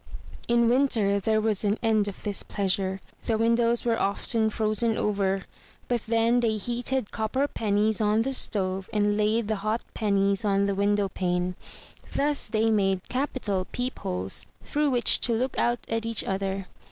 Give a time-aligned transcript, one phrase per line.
[0.47, 2.99] In winter there was an end of this pleasure.
[3.27, 5.43] The windows were often frozen over;
[5.87, 10.65] but then they heated copper pennies on the stove, and laid the hot pennies on
[10.65, 11.53] the window pane.
[12.15, 16.65] Thus they made capital peep holes through which to look out at each other.